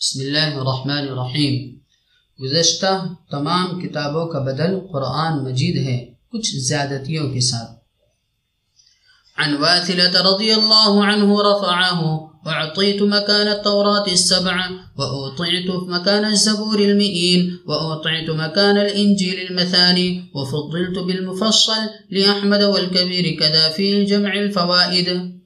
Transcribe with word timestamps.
بسم 0.00 0.20
اللہ 0.20 0.56
الرحمن 0.56 1.08
الرحیم 1.08 1.54
گزشتہ 2.38 2.90
تمام 3.30 3.80
کا 4.32 4.38
بدل 4.40 4.78
قرآن 4.90 5.42
مجید 5.44 5.76
ہے 5.86 5.96
کچھ 6.32 6.50
زیادتیوں 6.66 7.30
کے 7.32 7.40
ساتھ 7.46 7.76
عن 9.36 9.54
واثلة 9.54 10.22
رضي 10.22 10.50
الله 10.54 11.04
عنه 11.04 11.42
رفعه 11.42 12.02
وأعطيت 12.46 13.02
مكان 13.02 13.48
التوراة 13.48 14.06
السبع 14.08 14.56
وأوطعت 14.98 15.68
مكان 15.88 16.24
الزبور 16.24 16.78
المئين 16.80 17.58
وأوطعت 17.66 18.30
مكان 18.42 18.76
الإنجيل 18.76 19.42
المثاني 19.46 20.08
وفضلت 20.34 20.98
بالمفصل 20.98 21.82
لأحمد 22.10 22.62
والكبير 22.62 23.30
كذا 23.40 23.68
في 23.68 23.90
الجمع 23.98 24.32
الفوائد 24.34 25.37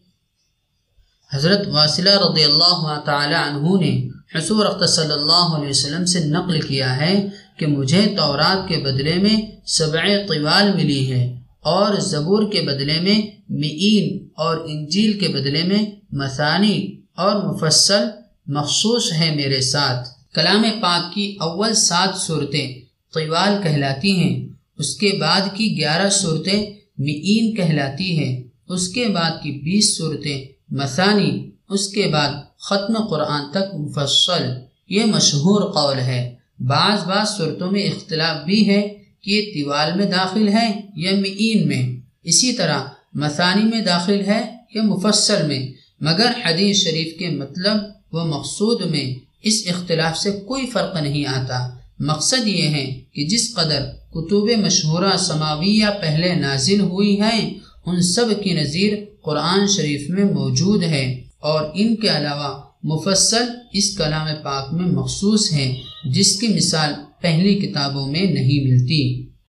حضرت 1.32 1.68
واصلہ 1.68 2.10
رضی 2.10 2.44
اللہ 2.44 3.00
تعالی 3.04 3.34
عنہ 3.34 3.80
نے 3.80 3.92
حضور 4.34 4.66
صلی 4.86 5.12
اللہ 5.12 5.46
علیہ 5.56 5.68
وسلم 5.68 6.04
سے 6.04 6.24
نقل 6.24 6.60
کیا 6.60 6.96
ہے 7.00 7.14
کہ 7.58 7.66
مجھے 7.66 8.02
تورات 8.16 8.68
کے 8.68 8.76
بدلے 8.76 9.14
میں 9.14 9.36
سبع 9.66 10.04
طوال 10.28 10.72
ملی 10.76 11.12
ہے 11.12 11.24
اور 11.60 11.98
زبور 12.00 12.42
کے 12.52 12.60
بدلے 12.62 13.00
میں 13.00 13.18
معین 13.48 14.28
اور 14.36 14.56
انجیل 14.66 15.18
کے 15.18 15.28
بدلے 15.28 15.62
میں 15.62 15.82
مثانی 16.12 16.76
اور 17.16 17.34
مفصل 17.42 18.04
مخصوص 18.46 19.12
ہے 19.12 19.34
میرے 19.34 19.60
ساتھ۔ 19.60 20.08
کلام 20.34 20.64
پاک 20.80 21.14
کی 21.14 21.36
اول 21.40 21.74
سات 21.74 22.18
صورتیں 22.18 22.66
طوال 23.14 23.62
کہلاتی 23.62 24.12
ہیں، 24.12 24.34
اس 24.78 24.94
کے 24.96 25.12
بعد 25.20 25.40
کی 25.54 25.76
گیارہ 25.76 26.08
صورتیں 26.10 26.60
معین 26.98 27.54
کہلاتی 27.54 28.18
ہیں، 28.18 28.42
اس 28.68 28.88
کے 28.88 29.06
بعد 29.08 29.42
کی 29.42 29.50
بیس 29.50 29.96
صورتیں 29.96 30.38
مثانی، 30.72 31.50
اس 31.68 31.88
کے 31.88 32.06
بعد 32.12 32.28
ختم 32.58 33.06
قرآن 33.06 33.50
تک 33.50 33.74
مفصل، 33.74 34.52
یہ 34.88 35.04
مشہور 35.04 35.72
قول 35.72 35.98
ہے۔ 35.98 36.34
بعض 36.58 37.06
بعض 37.06 37.36
صورتوں 37.36 37.70
میں 37.70 37.82
اختلاف 37.82 38.44
بھی 38.44 38.68
ہے 38.68 38.88
کہ 39.22 39.30
یہ 39.30 39.64
طوال 39.64 39.94
میں 39.94 40.06
داخل 40.06 40.48
ہے 40.48 40.80
یا 40.96 41.12
معین 41.12 41.68
میں۔ 41.68 42.00
اسی 42.22 42.52
طرح 42.52 42.80
مثانی 43.14 43.62
میں 43.62 43.80
داخل 43.80 44.20
ہے 44.26 44.56
یا 44.74 44.82
مفصل 44.82 45.46
میں، 45.46 45.66
مگر 46.00 46.30
حدیث 46.44 46.84
شریف 46.84 47.18
کے 47.18 47.28
مطلب 47.28 47.76
و 48.12 48.24
مقصود 48.24 48.86
میں 48.86 49.14
اس 49.42 49.64
اختلاف 49.66 50.18
سے 50.18 50.30
کوئی 50.30 50.66
فرق 50.66 50.96
نہیں 51.02 51.26
آتا۔ 51.26 51.68
مقصد 51.98 52.46
یہ 52.46 52.62
ہے 52.62 53.00
کہ 53.12 53.26
جس 53.26 53.54
قدر 53.54 53.82
کتب 54.10 54.64
مشہورہ 54.64 55.16
سماویہ 55.16 55.86
پہلے 56.00 56.34
نازل 56.34 56.80
ہوئی 56.80 57.20
ہیں 57.20 57.54
ان 57.86 58.02
سب 58.02 58.26
کی 58.44 58.52
نظیر 58.52 58.92
قرآن 59.22 59.66
شریف 59.66 60.10
میں 60.10 60.24
موجود 60.24 60.82
ہے 60.82 61.22
اور 61.40 61.70
ان 61.74 61.96
کے 61.96 62.08
علاوہ 62.08 62.62
مفصل 62.82 63.44
اس 63.72 63.96
کلام 63.96 64.26
پاک 64.44 64.72
میں 64.72 64.86
مخصوص 64.86 65.52
ہیں 65.52 65.74
جس 66.04 66.40
کی 66.40 66.48
مثال 66.48 66.92
پہلی 67.20 67.54
کتابوں 67.54 68.06
میں 68.06 68.22
نہیں 68.22 68.64
ملتی۔ 68.64 69.31